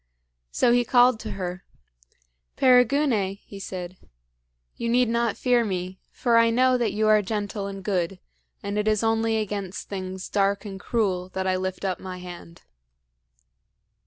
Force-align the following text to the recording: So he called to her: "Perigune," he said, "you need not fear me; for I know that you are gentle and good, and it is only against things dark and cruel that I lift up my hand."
So 0.49 0.71
he 0.71 0.83
called 0.83 1.19
to 1.19 1.31
her: 1.33 1.63
"Perigune," 2.57 3.35
he 3.45 3.59
said, 3.59 3.97
"you 4.75 4.89
need 4.89 5.07
not 5.07 5.37
fear 5.37 5.63
me; 5.63 5.99
for 6.11 6.37
I 6.37 6.49
know 6.49 6.75
that 6.75 6.91
you 6.91 7.07
are 7.07 7.21
gentle 7.21 7.67
and 7.67 7.83
good, 7.83 8.19
and 8.63 8.79
it 8.79 8.87
is 8.87 9.03
only 9.03 9.37
against 9.37 9.89
things 9.89 10.27
dark 10.27 10.65
and 10.65 10.79
cruel 10.79 11.29
that 11.35 11.45
I 11.45 11.55
lift 11.55 11.85
up 11.85 11.99
my 11.99 12.17
hand." 12.17 12.63